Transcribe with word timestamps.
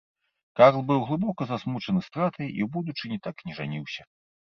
Карл 0.59 0.81
быў 0.91 0.99
глыбока 1.09 1.43
засмучаны 1.53 2.01
стратай, 2.09 2.47
і 2.57 2.69
ў 2.69 2.73
будучыні 2.79 3.25
так 3.29 3.35
і 3.41 3.51
не 3.53 3.63
жаніўся. 3.63 4.13